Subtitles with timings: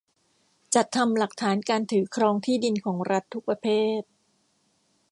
[0.75, 3.67] จัดทำหลักฐานการถือครองที่ดินของรัฐทุกประเภ
[3.99, 4.01] ท